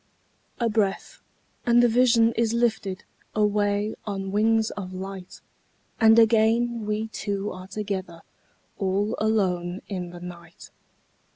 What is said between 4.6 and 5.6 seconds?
of light,